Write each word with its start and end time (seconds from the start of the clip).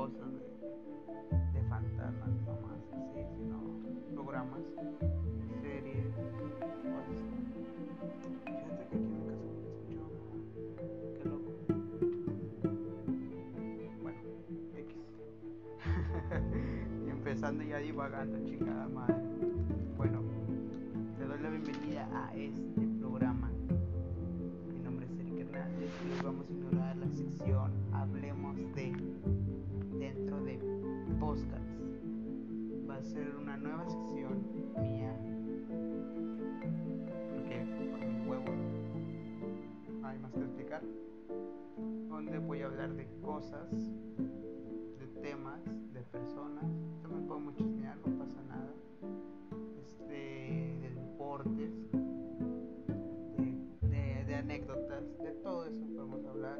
cosas 0.00 0.32
de, 1.52 1.62
fantasmas, 1.68 2.30
no 2.46 2.52
más 2.62 2.80
así, 2.94 3.20
sino 3.36 3.60
programas, 4.14 4.62
series, 5.60 6.06
cosas. 6.16 7.20
Fíjate 8.46 8.76
que 8.78 8.82
aquí 8.82 8.96
en 8.96 9.12
mi 9.12 9.20
casa 9.28 9.44
me 9.44 9.68
escuchó 9.68 10.00
Qué 11.18 11.24
loco. 11.28 11.52
Bueno, 14.00 14.20
X. 14.74 14.96
empezando 17.10 17.62
ya 17.62 17.76
divagando, 17.76 18.38
chingada 18.46 18.88
madre. 18.88 19.16
Bueno, 19.98 20.22
te 21.18 21.26
doy 21.26 21.40
la 21.40 21.50
bienvenida 21.50 22.08
a 22.10 22.34
este. 22.34 22.89
Ser 33.02 33.34
una 33.36 33.56
nueva 33.56 33.88
sección 33.88 34.44
mía. 34.80 35.16
Porque 37.34 37.66
por 37.90 38.00
mi 38.06 38.28
huevo 38.28 38.44
hay 40.04 40.18
más 40.18 40.32
que 40.32 40.40
explicar. 40.40 40.82
Donde 42.08 42.38
voy 42.38 42.60
a 42.60 42.66
hablar 42.66 42.92
de 42.94 43.06
cosas, 43.20 43.68
de 43.72 45.06
temas, 45.22 45.60
de 45.92 46.02
personas. 46.02 46.64
También 47.02 47.26
podemos 47.26 47.54
chismear, 47.56 47.96
no 48.06 48.18
pasa 48.18 48.42
nada. 48.48 48.72
Este, 49.82 50.78
de 50.82 50.90
deportes, 50.94 51.72
de, 53.82 54.24
de- 54.26 54.34
anécdotas, 54.34 55.02
de 55.18 55.32
todo 55.42 55.64
eso 55.66 55.84
podemos 55.96 56.24
hablar. 56.26 56.58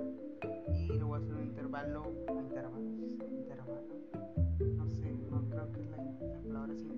Y 0.74 0.88
luego 0.88 1.14
hacer 1.14 1.34
un 1.34 1.42
intervalo, 1.42 2.02
intervalos, 2.28 2.80
intervalo. 3.30 3.80
Este, 6.70 6.94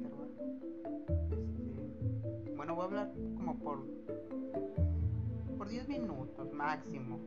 bueno, 2.57 2.75
voy 2.75 2.83
a 2.83 2.87
hablar 2.87 3.13
como 3.37 3.59
por 3.59 3.85
por 5.57 5.69
10 5.69 5.89
minutos 5.89 6.53
máximo. 6.53 7.19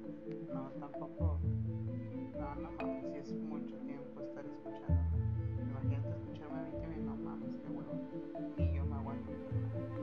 No, 0.53 0.69
tampoco. 0.79 1.39
No, 2.37 2.55
no 2.55 2.71
mames, 2.71 3.05
si 3.09 3.17
es 3.17 3.33
mucho 3.33 3.77
tiempo 3.77 4.21
estar 4.21 4.45
escuchando. 4.45 5.01
Imagínate 5.71 6.09
escucharme 6.09 6.59
a 6.59 6.63
20 6.63 6.87
minutos, 6.87 7.05
no 7.05 7.15
mames, 7.23 7.55
qué 7.61 7.69
huevo. 7.71 7.93
Ni 8.57 8.73
yo 8.75 8.85
me 8.85 8.95
aguanto. 8.95 9.31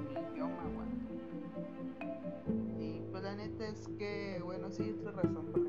Ni 0.08 0.38
yo 0.38 0.46
me 0.48 0.60
aguanto. 0.60 1.12
Y 2.80 3.02
pues 3.10 3.22
la 3.22 3.36
neta 3.36 3.68
es 3.68 3.88
que, 3.98 4.40
bueno, 4.42 4.70
sí, 4.70 4.96
la 5.04 5.12
razón 5.12 5.46
por 5.52 5.60
la 5.60 5.68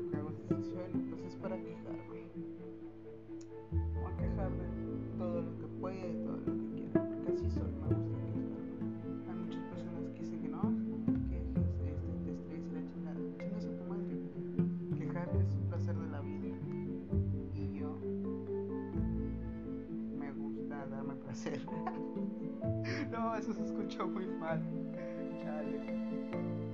no, 23.10 23.34
eso 23.34 23.52
se 23.52 23.64
escuchó 23.64 24.06
muy 24.06 24.26
mal. 24.26 24.62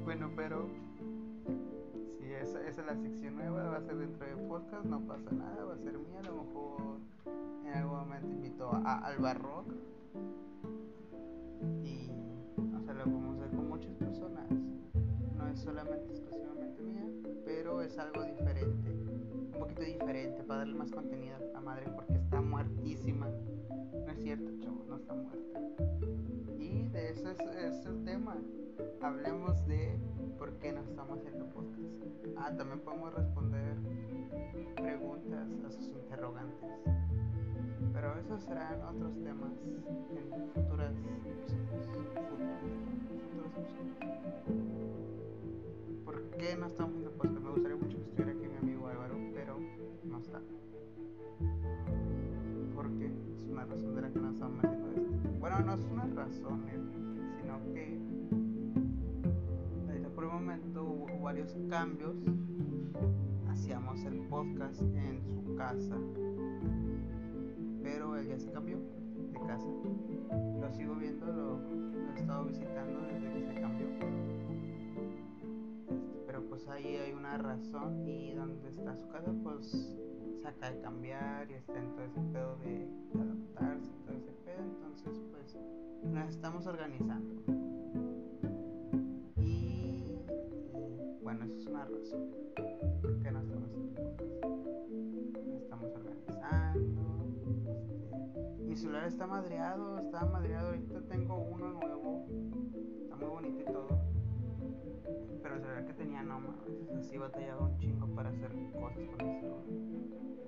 Bueno, 0.04 0.31
pero 0.37 0.69
si 2.19 2.31
esa, 2.31 2.60
es 2.69 2.76
la 2.76 2.94
sección 2.94 3.37
nueva, 3.37 3.71
va 3.71 3.76
a 3.78 3.81
ser 3.81 3.97
dentro 3.97 4.26
de 4.26 4.37
podcast, 4.48 4.84
no 4.84 5.00
pasa 5.00 5.31
nada, 5.32 5.65
va 5.65 5.75
a 5.75 5.78
ser 5.78 5.98
mía. 5.98 6.21
A 6.21 6.25
lo 6.25 6.44
mejor 6.44 6.98
en 7.65 7.72
algún 7.72 7.98
momento 8.00 8.28
invito 8.28 8.71
a 8.84 8.98
Alba 8.98 9.32
Rock 9.32 9.72
y 11.82 12.10
o 12.77 12.82
sea, 12.82 12.92
lo 12.92 13.04
podemos 13.04 13.38
hacer 13.38 13.56
con 13.56 13.69
muchas 13.69 13.94
personas. 13.94 14.50
No 15.38 15.48
es 15.48 15.59
solamente 15.59 16.12
exclusivamente 16.12 16.82
mía, 16.82 17.06
pero 17.47 17.81
es 17.81 17.98
algo 17.98 18.25
diferente, 18.25 18.94
poquito 19.60 19.82
diferente 19.82 20.43
para 20.44 20.60
darle 20.60 20.75
más 20.75 20.91
contenido 20.91 21.37
a 21.37 21.53
la 21.53 21.60
madre 21.60 21.87
porque 21.94 22.15
está 22.15 22.41
muertísima. 22.41 23.28
No 23.28 24.10
es 24.10 24.19
cierto, 24.19 24.50
chavos, 24.59 24.87
no 24.88 24.97
está 24.97 25.15
muerta. 25.15 25.60
Y 26.59 26.88
de 26.88 27.10
eso 27.10 27.31
es, 27.31 27.41
es 27.41 27.87
el 27.87 28.04
tema. 28.04 28.37
Hablemos 29.03 29.66
de 29.66 29.98
por 30.38 30.53
qué 30.54 30.72
no 30.72 30.81
estamos 30.81 31.19
haciendo 31.19 31.47
podcast. 31.50 31.82
Ah, 32.37 32.54
también 32.56 32.81
podemos 32.81 33.15
responder 33.15 33.76
preguntas 34.76 35.47
a 35.66 35.71
sus 35.71 35.88
interrogantes. 35.88 36.71
Pero 37.92 38.19
esos 38.19 38.42
serán 38.42 38.81
otros 38.82 39.12
temas 39.22 39.53
en 40.16 40.48
futuras. 40.54 40.94
¿Por 46.04 46.22
qué 46.38 46.56
no 46.56 46.66
estamos 46.66 46.94
haciendo 46.94 47.10
podcast? 47.12 47.44
Me 47.44 47.50
gustaría 47.50 47.77
mucho 47.77 47.97
que 47.98 48.04
estuviera 48.04 48.40
está. 50.38 50.41
¿Por 52.74 52.91
qué? 52.98 53.10
Es 53.36 53.46
una 53.50 53.64
razón 53.64 53.94
de 53.94 54.02
la 54.02 54.10
que 54.10 54.18
no 54.18 54.30
estamos 54.30 54.64
haciendo 54.64 54.91
esto. 54.91 55.30
Bueno, 55.41 55.60
no 55.60 55.74
es 55.74 55.84
una 55.91 56.06
razón, 56.06 56.68
eh, 56.68 56.78
sino 57.41 57.72
que 57.72 57.98
ahorita 59.88 60.08
por 60.10 60.24
el 60.24 60.30
momento 60.30 60.84
hubo 60.84 61.22
varios 61.22 61.56
cambios. 61.68 62.16
Hacíamos 63.48 64.04
el 64.04 64.20
podcast 64.28 64.80
en 64.80 65.22
su 65.24 65.56
casa 65.56 65.96
pero 67.82 68.16
él 68.16 68.28
ya 68.28 68.38
se 68.38 68.50
cambió 68.50 68.78
de 69.32 69.41
casa. 69.47 69.66
Lo 70.60 70.70
sigo 70.72 70.94
viendo, 70.94 71.26
lo, 71.26 71.58
lo 71.58 72.12
he 72.12 72.20
estado 72.20 72.44
visitando 72.44 73.00
desde 73.00 73.32
que 73.32 73.42
se 73.42 73.60
cambió. 73.60 73.86
Este, 73.88 74.06
pero 76.26 76.42
pues 76.48 76.68
ahí 76.68 76.97
hay 76.97 77.12
una 77.12 77.38
razón 77.38 78.06
y 78.06 78.32
donde 78.34 78.68
está 78.68 78.97
su 78.97 79.08
casa 79.08 79.32
pues 79.42 79.97
se 80.41 80.49
acaba 80.49 80.73
de 80.73 80.81
cambiar 80.81 81.51
y 81.51 81.55
está 81.55 81.78
en 81.78 81.91
todo 81.93 82.05
ese 82.05 82.21
pedo 82.33 82.56
de, 82.56 82.89
adaptarse 83.15 83.91
y 83.91 84.05
todo 84.06 84.17
ese 84.17 84.33
pedo. 84.45 84.62
Entonces 84.62 85.23
pues 85.31 85.56
nos 86.03 86.28
estamos 86.31 86.67
organizando. 86.67 87.43
Y, 89.37 90.17
bueno, 91.23 91.45
eso 91.45 91.56
es 91.56 91.67
una 91.67 91.84
razón. 91.84 92.31
¿Por 93.03 93.23
qué 93.23 93.31
no 93.31 93.41
estamos? 93.41 93.71
Nos 95.47 95.62
estamos 95.62 95.93
organizando. 95.95 97.25
este, 97.59 98.62
mi 98.65 98.77
celular 98.77 99.07
está 99.07 99.27
madreado, 99.27 99.99
está 99.99 100.25
madreado. 100.25 100.69
Ahorita 100.69 101.03
tengo 101.03 101.37
uno 101.37 101.72
nuevo. 101.72 102.27
Está 103.03 103.17
muy 103.17 103.28
bonito 103.28 103.61
y 103.61 103.65
todo. 103.65 104.00
Pero 105.50 105.56
el 105.59 105.62
celular 105.66 105.84
que 105.84 105.94
tenía 105.94 106.22
no 106.22 106.38
mames. 106.38 106.88
Así 106.97 107.19
batallaba 107.19 107.66
un 107.66 107.77
chingo 107.78 108.06
para 108.15 108.31
hacer 108.31 108.53
cosas 108.72 109.05
con 109.09 109.21
el 109.21 109.41
celular. 109.41 109.65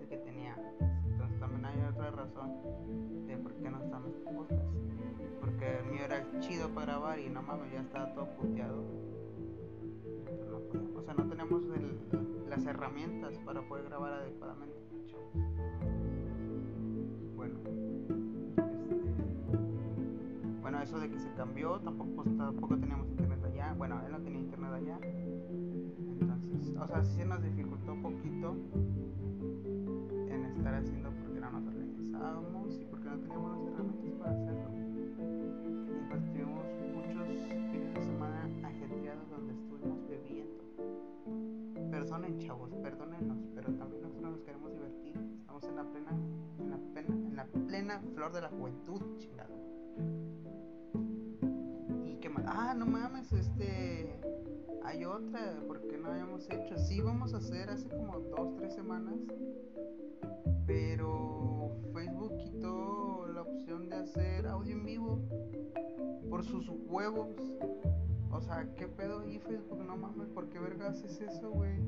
El 0.00 0.06
que 0.08 0.16
tenía. 0.18 0.56
Entonces 1.06 1.40
también 1.40 1.64
hay 1.64 1.80
otra 1.90 2.10
razón 2.12 3.26
de 3.26 3.36
por 3.38 3.52
qué 3.54 3.68
no 3.68 3.82
en 3.82 3.90
podcast. 3.90 4.62
Porque 5.40 5.78
el 5.78 5.86
mío 5.86 6.04
era 6.04 6.24
chido 6.38 6.68
para 6.68 6.92
grabar 6.92 7.18
y 7.18 7.28
no 7.30 7.42
mames, 7.42 7.72
ya 7.72 7.80
estaba 7.80 8.14
todo 8.14 8.26
puteado. 8.36 8.84
No 10.48 10.60
podemos- 10.70 10.96
o 10.96 11.02
sea, 11.02 11.14
no 11.14 11.28
tenemos 11.28 11.62
las 12.48 12.64
herramientas 12.64 13.36
para 13.38 13.60
poder 13.62 13.86
grabar 13.86 14.12
adecuadamente. 14.12 14.76
Bueno, 17.34 17.58
este, 17.58 18.14
bueno, 20.60 20.80
eso 20.80 21.00
de 21.00 21.10
que 21.10 21.18
se 21.18 21.32
cambió, 21.32 21.80
tampoco, 21.80 22.22
pues, 22.22 22.36
tampoco 22.36 22.76
teníamos 22.78 23.08
internet 23.08 23.41
allá. 23.62 23.74
Bueno, 23.74 24.00
él 24.04 24.12
no 24.12 24.20
tenía 24.20 24.40
internet 24.40 24.72
allá. 24.72 24.98
Entonces, 26.20 26.76
o 26.76 26.86
sea, 26.86 27.04
sí 27.04 27.16
se 27.16 27.24
nos 27.24 27.42
dificultó 27.42 27.92
un 27.92 28.02
poquito 28.02 28.56
en 30.28 30.44
estar 30.44 30.74
haciendo 30.74 31.10
porque 31.10 31.40
no 31.40 31.50
nos 31.50 31.66
organizábamos 31.66 32.80
y 32.80 32.84
porque 32.84 33.08
no 33.08 33.18
teníamos 33.18 33.50
las 33.56 33.72
herramientas 33.72 34.12
para 34.18 34.32
hacerlo. 34.32 34.70
Y 35.86 36.08
pues 36.08 36.24
tuvimos 36.24 36.64
muchos 36.94 37.28
fines 37.70 37.94
de 37.94 38.02
semana 38.02 38.50
ajetreados 38.64 39.30
donde 39.30 39.54
estuvimos 39.54 40.08
bebiendo. 40.08 41.90
Perdonen, 41.90 42.38
chavos, 42.38 42.70
perdónenos, 42.82 43.38
pero 43.54 43.72
también 43.74 44.02
nosotros 44.02 44.32
nos 44.32 44.40
queremos 44.42 44.72
divertir. 44.72 45.14
Estamos 45.40 45.64
en 45.64 45.76
la 45.76 45.84
plena, 45.84 46.10
en 46.58 46.70
la 46.70 46.78
plena, 46.78 47.14
en 47.14 47.36
la 47.36 47.44
plena 47.44 48.00
flor 48.14 48.32
de 48.32 48.40
la 48.40 48.48
juventud, 48.48 49.18
chingada. 49.18 49.54
Ah, 52.46 52.74
no 52.76 52.86
mames, 52.86 53.32
este. 53.32 54.20
Hay 54.84 55.04
otra, 55.04 55.62
porque 55.66 55.96
no 55.96 56.10
habíamos 56.10 56.48
hecho. 56.50 56.76
Sí, 56.76 57.00
vamos 57.00 57.34
a 57.34 57.38
hacer 57.38 57.70
hace 57.70 57.88
como 57.88 58.18
dos, 58.18 58.56
tres 58.56 58.74
semanas. 58.74 59.14
Pero 60.66 61.70
Facebook 61.92 62.36
quitó 62.38 63.26
la 63.32 63.42
opción 63.42 63.88
de 63.88 63.96
hacer 63.96 64.46
audio 64.46 64.74
en 64.74 64.84
vivo 64.84 65.18
por 66.28 66.44
sus 66.44 66.68
huevos. 66.88 67.30
O 68.30 68.40
sea, 68.40 68.66
¿qué 68.76 68.88
pedo 68.88 69.20
ahí 69.20 69.38
Facebook? 69.38 69.84
No 69.84 69.96
mames, 69.96 70.28
¿por 70.30 70.48
qué 70.48 70.58
vergas 70.58 71.02
es 71.04 71.20
eso, 71.20 71.50
güey? 71.50 71.78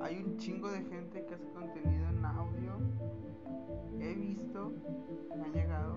Hay 0.00 0.22
un 0.22 0.36
chingo 0.36 0.70
de 0.70 0.82
gente 0.82 1.24
que 1.24 1.34
hace 1.34 1.48
contenido 1.50 2.08
en 2.08 2.24
audio. 2.24 2.78
He 3.98 4.14
visto, 4.14 4.72
me 5.36 5.44
han 5.44 5.52
llegado, 5.52 5.94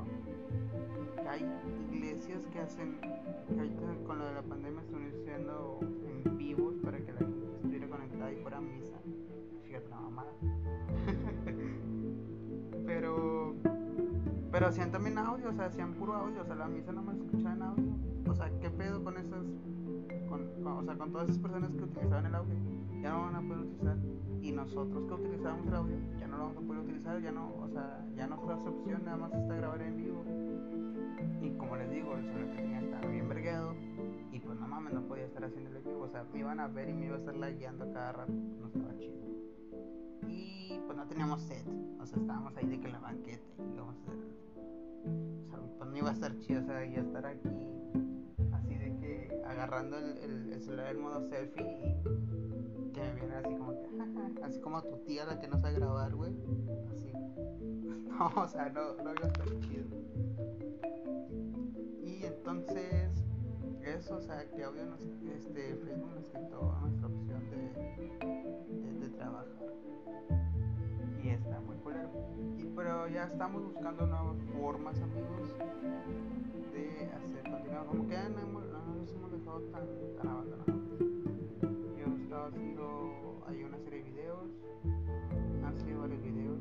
hay 1.27 1.45
iglesias 1.91 2.45
que 2.47 2.59
hacen, 2.59 2.99
que 3.01 3.59
ahorita 3.59 4.05
con 4.05 4.19
lo 4.19 4.25
de 4.25 4.33
la 4.33 4.41
pandemia 4.41 4.81
están 4.81 5.05
haciendo 5.05 5.79
en 5.81 6.37
vivos 6.37 6.75
para 6.83 6.97
que 6.99 7.11
la 7.11 7.19
gente 7.19 7.45
estuviera 7.55 7.87
conectada 7.87 8.31
y 8.31 8.35
fuera 8.37 8.57
a 8.57 8.61
misa. 8.61 8.97
Fíjate 9.63 9.89
la 9.89 9.99
mamada. 9.99 10.31
pero, 12.85 13.55
pero 14.51 14.67
hacían 14.67 14.91
también 14.91 15.17
audio, 15.17 15.49
o 15.49 15.53
sea, 15.53 15.65
hacían 15.65 15.93
puro 15.93 16.13
audio, 16.13 16.41
o 16.41 16.45
sea, 16.45 16.55
la 16.55 16.67
misa 16.67 16.91
nomás 16.91 17.17
escuchaba 17.17 17.53
en 17.55 17.61
audio. 17.61 17.93
O 18.29 18.33
sea, 18.33 18.49
¿qué 18.59 18.69
pedo 18.69 19.03
con 19.03 19.17
esas, 19.17 19.45
con, 20.27 20.67
o 20.67 20.83
sea, 20.83 20.97
con 20.97 21.11
todas 21.11 21.29
esas 21.29 21.41
personas 21.41 21.71
que 21.71 21.83
utilizaban 21.83 22.25
el 22.25 22.35
audio? 22.35 22.55
Ya 23.01 23.11
no 23.11 23.21
van 23.21 23.35
a 23.35 23.41
poder 23.41 23.59
utilizar. 23.59 23.97
Y 24.41 24.51
nosotros 24.51 25.07
que 25.07 25.13
utilizábamos 25.13 25.67
el 25.67 25.73
audio, 25.73 25.97
ya 26.19 26.27
no 26.27 26.37
lo 26.37 26.43
vamos 26.43 26.57
a 26.57 26.67
poder 26.67 26.81
utilizar, 26.83 27.21
ya 27.21 27.31
no, 27.31 27.53
o 27.55 27.69
sea, 27.69 28.05
ya 28.15 28.27
no 28.27 28.37
fue 28.37 28.53
opción, 28.53 29.03
nada 29.03 29.17
más 29.17 29.33
está 29.33 29.55
grabar 29.55 29.81
en 29.81 29.97
vivo. 29.97 30.23
Y 31.41 31.49
como 31.57 31.75
les 31.75 31.89
digo, 31.89 32.15
el 32.15 32.25
celular 32.25 32.49
que 32.51 32.61
tenía 32.61 32.79
estaba 32.81 33.07
bien 33.07 33.29
vergueado. 33.29 33.73
Y 34.31 34.39
pues 34.39 34.59
no 34.59 34.67
mames, 34.67 34.93
no 34.93 35.01
podía 35.01 35.25
estar 35.25 35.43
haciendo 35.43 35.69
el 35.69 35.83
vivo. 35.83 36.01
O 36.01 36.09
sea, 36.09 36.23
me 36.31 36.39
iban 36.39 36.59
a 36.59 36.67
ver 36.67 36.89
y 36.89 36.93
me 36.93 37.05
iba 37.07 37.15
a 37.15 37.19
estar 37.19 37.35
lagueando 37.35 37.91
cada 37.93 38.11
rato. 38.11 38.31
No 38.31 38.67
estaba 38.67 38.97
chido. 38.97 39.17
Y 40.27 40.79
pues 40.85 40.97
no 40.97 41.07
teníamos 41.07 41.41
set. 41.41 41.65
O 41.99 42.05
sea, 42.05 42.19
estábamos 42.19 42.55
ahí 42.57 42.67
de 42.67 42.79
que 42.79 42.87
la 42.87 42.99
banqueta 42.99 43.43
y 43.57 43.73
íbamos 43.73 43.95
a 43.95 43.99
hacer. 44.01 44.15
O 45.45 45.49
sea, 45.49 45.59
pues 45.77 45.89
no 45.89 45.97
iba 45.97 46.09
a 46.09 46.13
estar 46.13 46.37
chido. 46.39 46.61
O 46.61 46.65
sea, 46.65 46.85
ya 46.85 47.01
estar 47.01 47.25
aquí 47.25 47.49
agarrando 49.57 49.97
el, 49.97 50.17
el, 50.19 50.53
el 50.53 50.61
celular 50.61 50.95
en 50.95 51.01
modo 51.01 51.19
selfie 51.29 51.63
y 51.63 52.91
que 52.91 53.01
me 53.01 53.13
viene 53.15 53.35
así 53.35 53.55
como 53.55 53.71
que, 53.81 54.43
así 54.43 54.59
como 54.59 54.83
tu 54.83 54.97
tía 54.97 55.25
la 55.25 55.39
que 55.39 55.47
no 55.47 55.57
sabe 55.57 55.73
grabar, 55.73 56.15
güey. 56.15 56.31
Así. 56.91 57.11
No, 58.17 58.31
o 58.35 58.47
sea, 58.47 58.69
no, 58.69 58.95
no 59.03 59.13
iba 59.13 59.27
a. 59.27 59.33
Y 62.03 62.25
entonces, 62.25 63.11
eso, 63.83 64.15
o 64.15 64.21
sea, 64.21 64.43
que 64.49 64.57
nos, 64.57 65.01
este, 65.35 65.75
Facebook 65.75 66.15
nos 66.15 66.25
quitó 66.25 66.75
nuestra 66.81 67.05
opción 67.05 67.43
de, 67.51 68.99
de, 68.99 69.09
trabajar. 69.09 69.45
Y 71.23 71.29
está 71.29 71.59
muy 71.59 71.77
culero. 71.77 72.09
Y, 72.57 72.63
pero 72.75 73.07
ya 73.07 73.25
estamos 73.25 73.63
buscando 73.63 74.07
nuevas 74.07 74.37
formas, 74.59 74.99
amigos, 74.99 75.55
de 76.73 77.11
hacer 77.13 77.43
contenido. 77.51 77.85
Como 77.85 78.07
que 78.07 78.17
no, 78.87 78.93
hemos, 78.93 79.31
dejado 79.31 79.59
tan, 79.71 79.83
tan 80.17 80.27
abandonados. 80.27 80.75
Yo 81.97 82.17
he 82.17 82.23
estado 82.23 82.45
haciendo 82.47 83.43
hay 83.47 83.63
una 83.63 83.77
serie 83.79 84.03
de 84.03 84.09
videos, 84.11 84.49
han 85.65 85.77
sido 85.77 86.01
varios 86.01 86.21
videos, 86.23 86.59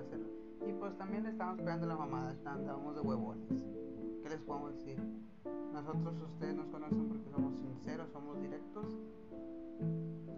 hacerlo. 0.00 0.28
Y 0.66 0.72
pues 0.72 0.96
también 0.98 1.22
le 1.22 1.30
estábamos 1.30 1.58
pegando 1.60 1.86
la 1.86 1.96
mamada, 1.96 2.32
estábamos 2.32 2.94
de 2.94 3.00
huevones. 3.00 3.48
¿Qué 4.22 4.28
les 4.28 4.40
podemos 4.40 4.74
decir? 4.74 4.98
Nosotros, 5.72 6.14
ustedes 6.22 6.54
nos 6.54 6.66
conocen 6.66 7.08
porque 7.08 7.30
somos 7.30 7.54
sinceros, 7.56 8.10
somos 8.10 8.40
directos. 8.40 8.86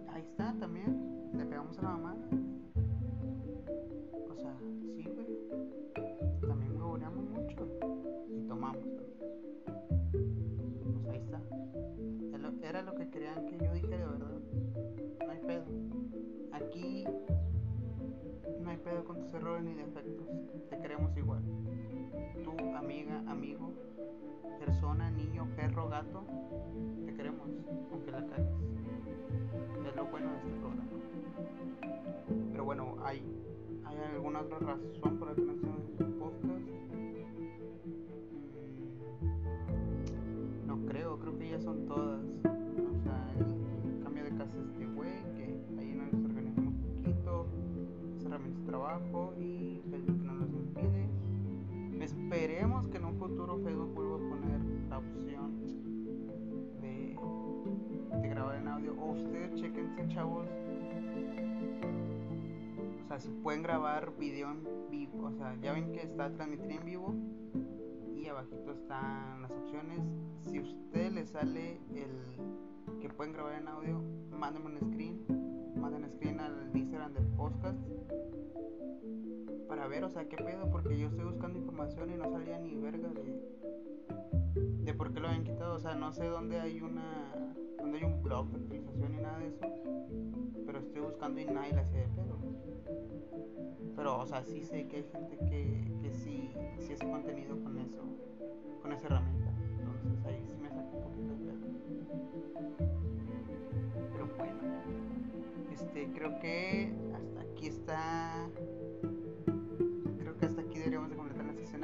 Ahí 0.09 0.23
está 0.23 0.55
también, 0.61 1.31
le 1.35 1.45
pegamos 1.45 1.79
a 1.79 1.83
la 1.83 1.89
mamada. 1.91 2.29
O 4.31 4.35
sea, 4.37 4.55
sí, 4.95 5.05
güey. 5.05 5.27
También 6.41 6.77
huevoneamos 6.77 7.25
mucho. 7.25 7.67
Y 8.29 8.47
tomamos 8.47 8.83
también. 8.83 9.19
Pues 10.93 11.07
ahí 11.09 11.19
está. 11.19 11.41
Era 12.63 12.83
lo 12.83 12.95
que 12.95 13.11
querían 13.11 13.45
que 13.47 13.59
yo 13.59 13.73
dijera, 13.73 14.07
¿verdad? 14.07 14.41
No 15.27 15.31
hay 15.31 15.41
pedo. 15.41 15.65
Aquí 16.53 17.05
pedo 18.83 19.05
con 19.05 19.21
tus 19.21 19.33
errores 19.35 19.65
ni 19.65 19.75
defectos. 19.75 20.27
Te 20.71 20.79
queremos 20.79 21.17
igual. 21.17 21.43
Tu 22.43 22.51
amiga, 22.77 23.23
amigo, 23.29 23.71
persona, 24.59 25.11
niño, 25.11 25.49
perro, 25.57 25.89
gato, 25.89 26.25
te 27.07 27.15
queremos, 27.15 27.49
aunque 27.93 28.11
la 28.11 28.27
cagues. 28.27 28.49
Es 29.89 29.97
lo 29.97 30.07
bueno 30.07 30.31
de 30.31 30.37
este 30.39 30.51
programa. 30.61 30.91
Pero 32.53 32.65
bueno, 32.65 32.97
hay, 33.05 33.23
hay 33.85 33.97
alguna 34.15 34.41
otra 34.41 34.59
razón 34.59 35.19
por 35.19 35.29
la 35.29 35.35
que 35.35 35.43
no 35.43 35.53
hacemos 35.53 35.81
este 35.91 36.05
podcast. 36.05 36.61
Mm, 40.13 40.67
no 40.67 40.87
creo, 40.87 41.19
creo 41.19 41.39
que 41.39 41.51
ya 41.51 41.61
son 41.61 41.87
todas. 41.87 42.42
Trabajo 48.73 49.35
y 49.39 49.83
Facebook 49.91 50.25
no 50.25 50.33
nos 50.33 50.51
impide. 50.51 51.07
Esperemos 52.03 52.89
que 52.89 52.97
en 52.97 53.05
un 53.05 53.19
futuro 53.19 53.59
Facebook 53.59 53.95
vuelva 53.95 54.17
a 54.17 54.31
poner 54.31 54.61
la 54.89 54.99
opción 54.99 55.61
de, 56.81 57.15
de 58.23 58.29
grabar 58.31 58.57
en 58.57 58.69
audio. 58.69 58.95
O 58.99 59.13
ustedes 59.13 59.55
chequense, 59.61 60.09
chavos. 60.09 60.47
O 63.05 63.09
sea, 63.09 63.21
si 63.21 63.29
pueden 63.43 63.63
grabar 63.63 64.17
video 64.19 64.51
en 64.51 64.65
vivo. 64.91 65.27
O 65.27 65.33
sea, 65.33 65.55
ya 65.61 65.75
ven 65.75 65.93
que 65.93 66.01
está 66.01 66.31
transmitir 66.31 66.73
en 66.73 66.85
vivo. 66.87 67.15
Y 68.17 68.27
abajito 68.27 68.73
están 68.73 69.43
las 69.43 69.51
opciones. 69.51 70.01
Si 70.41 70.57
a 70.57 70.63
ustedes 70.63 71.13
les 71.13 71.29
sale 71.29 71.79
el 71.95 73.01
que 73.03 73.11
pueden 73.11 73.35
grabar 73.35 73.61
en 73.61 73.69
audio, 73.69 74.03
mándenme 74.31 74.71
un 74.71 74.79
screen. 74.79 75.42
Manden 75.83 76.09
screen 76.09 76.39
al 76.39 76.71
Instagram 76.73 77.13
de 77.13 77.21
podcast 77.37 77.77
para 79.67 79.89
ver, 79.89 80.05
o 80.05 80.09
sea, 80.09 80.29
qué 80.29 80.37
pedo, 80.37 80.71
porque 80.71 80.97
yo 80.97 81.09
estoy 81.09 81.25
buscando 81.25 81.59
información 81.59 82.13
y 82.13 82.17
no 82.17 82.31
salía 82.31 82.57
ni 82.61 82.77
verga 82.77 83.09
de, 83.09 83.37
de 84.85 84.95
por 84.95 85.13
qué 85.13 85.19
lo 85.19 85.27
habían 85.27 85.43
quitado, 85.43 85.75
o 85.75 85.81
sea, 85.81 85.97
no 85.97 86.13
sé 86.13 86.27
dónde 86.27 86.61
hay 86.61 86.81
una, 86.81 87.35
dónde 87.79 87.99
hay 87.99 88.05
un 88.05 88.23
blog 88.23 88.51
de 88.51 88.59
actualización 88.59 89.15
y 89.15 89.17
nada 89.19 89.39
de 89.41 89.49
eso, 89.49 89.67
pero 90.65 90.79
estoy 90.79 91.01
buscando 91.01 91.41
y 91.41 91.47
nadie 91.47 91.73
le 91.73 91.81
hace 91.81 91.97
de 91.97 92.09
pedo. 92.15 92.39
Pero, 93.97 94.21
o 94.21 94.27
sea, 94.27 94.45
sí 94.45 94.63
sé 94.63 94.87
que 94.87 94.99
hay 94.99 95.05
gente 95.05 95.37
que, 95.37 95.99
que 96.01 96.13
sí, 96.13 96.53
sí 96.79 96.93
hace 96.93 97.11
contenido 97.11 97.61
con 97.61 97.77
eso, 97.79 98.05
con 98.81 98.93
esa 98.93 99.09
herramienta, 99.09 99.53
entonces 99.81 100.25
ahí 100.27 100.41
sí 100.45 100.55
me 100.63 100.69
saca 100.69 100.83
un 100.83 101.03
poquito 101.03 101.33
de 101.33 101.39
pedo. 101.45 101.62
Creo 106.11 106.39
que 106.41 106.93
hasta 107.15 107.41
aquí 107.41 107.67
está 107.67 108.49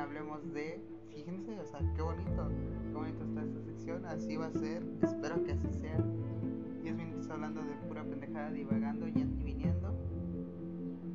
hablemos 0.00 0.52
de, 0.52 0.80
fíjense, 1.10 1.58
o 1.60 1.64
sea, 1.66 1.80
qué 1.94 2.02
bonito, 2.02 2.48
qué 2.88 2.94
bonito 2.94 3.24
está 3.24 3.42
esta 3.42 3.62
sección, 3.62 4.04
así 4.06 4.36
va 4.36 4.46
a 4.46 4.52
ser, 4.52 4.82
espero 5.02 5.42
que 5.44 5.52
así 5.52 5.72
sea. 5.72 5.98
10 6.82 6.96
minutos 6.96 7.28
hablando 7.28 7.62
de 7.62 7.74
pura 7.86 8.04
pendejada, 8.04 8.50
divagando 8.50 9.06
y 9.08 9.10
viniendo, 9.12 9.94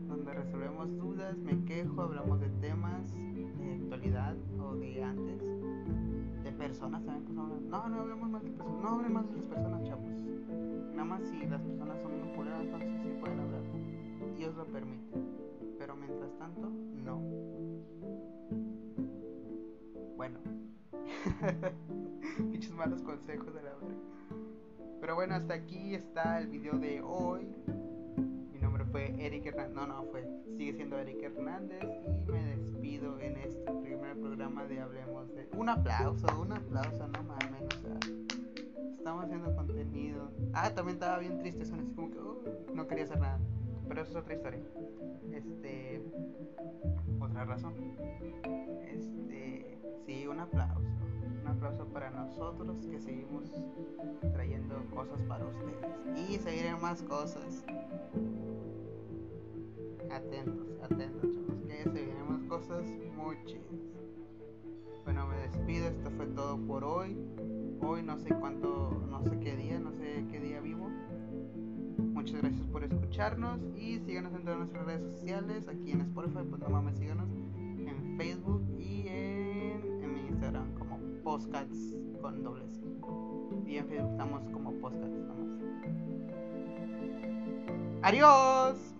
donde 0.07 0.33
resolvemos 0.33 0.95
dudas, 0.97 1.37
me 1.37 1.63
quejo, 1.65 2.01
hablamos 2.01 2.39
de 2.39 2.49
temas 2.49 3.11
de 3.13 3.79
actualidad 3.81 4.35
o 4.59 4.75
de 4.75 5.03
antes, 5.03 5.41
de 6.43 6.51
personas 6.51 7.03
también, 7.05 7.23
pues 7.23 7.35
no, 7.35 7.89
no 7.89 7.99
hablemos 7.99 8.29
más 8.29 8.43
de 8.43 8.51
personas, 8.51 8.81
no 8.81 8.89
hablen 8.89 9.13
más 9.13 9.29
de 9.29 9.37
las 9.37 9.45
personas, 9.45 9.83
chavos. 9.83 10.32
Nada 10.91 11.05
más 11.05 11.21
si 11.23 11.45
las 11.47 11.61
personas 11.61 12.01
son 12.01 12.19
muy 12.19 12.35
culeras, 12.35 12.61
entonces 12.63 12.89
sí 13.01 13.09
pueden 13.19 13.39
hablar. 13.39 13.61
Dios 14.37 14.55
lo 14.55 14.65
permite. 14.65 15.17
Pero 15.77 15.95
mientras 15.95 16.37
tanto, 16.37 16.69
no. 16.69 17.19
Bueno. 20.15 20.39
Muchos 22.39 22.73
malos 22.73 23.01
consejos 23.01 23.53
de 23.53 23.61
la 23.61 23.73
verdad. 23.73 23.97
Pero 25.01 25.15
bueno, 25.15 25.35
hasta 25.35 25.53
aquí 25.53 25.93
está 25.93 26.39
el 26.39 26.47
video 26.47 26.77
de 26.77 27.01
hoy. 27.01 27.45
Mi 28.53 28.59
nombre 28.59 28.85
fue 28.85 29.13
Eric 29.19 29.47
Hernández. 29.47 29.75
No, 29.75 29.85
no, 29.85 30.05
fue. 30.05 30.25
Sigue 30.57 30.73
siendo 30.73 30.97
Eric 30.97 31.21
Hernández. 31.21 31.83
Y 32.27 32.31
me 32.31 32.43
despido 32.55 33.19
en 33.19 33.37
este 33.37 33.71
primer 33.83 34.17
programa 34.17 34.65
de 34.65 34.79
Hablemos 34.79 35.27
de. 35.35 35.49
Un 35.57 35.69
aplauso, 35.69 36.27
un 36.39 36.53
aplauso, 36.53 37.07
no 37.07 37.23
mames. 37.23 37.63
O 37.63 37.81
sea, 37.81 38.32
estamos 38.97 39.25
haciendo 39.25 39.55
contenido. 39.55 40.31
Ah, 40.53 40.69
también 40.73 40.95
estaba 40.95 41.19
bien 41.19 41.37
triste. 41.39 41.65
Son 41.65 41.79
así 41.79 41.91
como 41.93 42.11
que 42.11 42.19
uh, 42.19 42.75
no 42.75 42.87
quería 42.87 43.05
hacer 43.05 43.19
nada. 43.19 43.39
Pero 43.87 44.01
eso 44.01 44.11
es 44.11 44.17
otra 44.17 44.35
historia. 44.35 44.61
Este. 45.31 46.01
Otra 47.19 47.45
razón. 47.45 47.73
Este. 48.87 49.77
Sí, 50.05 50.27
un 50.27 50.39
aplauso. 50.39 50.89
Un 51.41 51.47
aplauso 51.47 51.85
para 51.87 52.09
nosotros 52.11 52.85
que 52.87 52.99
seguimos 52.99 53.51
trayendo 54.33 54.75
cosas 54.93 55.21
para 55.27 55.45
ustedes. 55.45 56.29
Y 56.29 56.37
seguirán 56.37 56.81
más 56.81 57.01
cosas. 57.03 57.65
Atentos, 60.11 60.67
atentos, 60.83 61.31
chavos. 61.33 61.63
Que 61.67 61.89
seguirán 61.89 62.29
más 62.29 62.43
cosas 62.43 62.85
muy. 63.15 63.37
Despido. 65.53 65.87
Esto 65.87 66.09
fue 66.11 66.25
todo 66.27 66.57
por 66.65 66.83
hoy. 66.83 67.17
Hoy 67.81 68.01
no 68.01 68.17
sé 68.17 68.29
cuánto, 68.29 69.05
no 69.09 69.21
sé 69.23 69.39
qué 69.39 69.55
día, 69.55 69.79
no 69.79 69.91
sé 69.91 70.25
qué 70.31 70.39
día 70.39 70.59
vivo. 70.61 70.89
muchas 71.97 72.41
gracias 72.41 72.65
por 72.67 72.83
escucharnos 72.83 73.59
y 73.75 73.99
síganos 73.99 74.33
en 74.33 74.43
todas 74.43 74.59
nuestras 74.59 74.85
redes 74.85 75.03
sociales. 75.15 75.67
Aquí 75.67 75.91
en 75.91 76.01
Spotify, 76.01 76.39
pues 76.49 76.61
no 76.61 76.69
mames, 76.69 76.97
síganos 76.97 77.27
en 77.57 78.17
Facebook 78.17 78.63
y 78.79 79.07
en, 79.07 79.81
en 80.01 80.17
Instagram 80.29 80.73
como 80.75 80.97
Postcats 81.23 81.95
con 82.21 82.43
dobles. 82.43 82.81
Y 83.67 83.77
en 83.77 83.87
Facebook 83.87 84.11
estamos 84.11 84.49
como 84.49 84.71
Postcats 84.79 85.19
nomás. 85.27 85.59
Adiós. 88.01 88.92